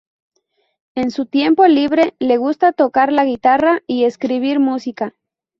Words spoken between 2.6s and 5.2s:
tocar la guitarra y escribir música.